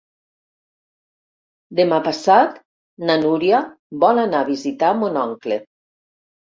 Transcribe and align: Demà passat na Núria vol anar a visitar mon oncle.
Demà 1.81 2.01
passat 2.09 2.57
na 3.11 3.21
Núria 3.27 3.63
vol 4.07 4.27
anar 4.27 4.43
a 4.45 4.53
visitar 4.53 4.93
mon 5.05 5.27
oncle. 5.29 5.63